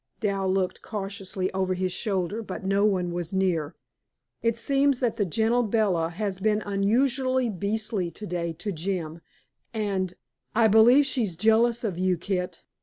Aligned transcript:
Dal 0.19 0.51
looked 0.51 0.81
cautiously 0.81 1.53
over 1.53 1.75
his 1.75 1.91
shoulder, 1.91 2.41
but 2.41 2.63
no 2.65 2.83
one 2.85 3.11
was 3.11 3.33
near. 3.35 3.75
"It 4.41 4.57
seems 4.57 4.99
that 4.99 5.17
the 5.17 5.25
gentle 5.27 5.61
Bella 5.61 6.09
has 6.09 6.39
been 6.39 6.63
unusually 6.65 7.51
beastly 7.51 8.09
today 8.09 8.51
to 8.53 8.71
Jim, 8.71 9.21
and 9.75 10.15
I 10.55 10.69
believe 10.69 11.05
she's 11.05 11.35
jealous 11.37 11.83
of 11.83 11.99
you, 11.99 12.17
Kit. 12.17 12.63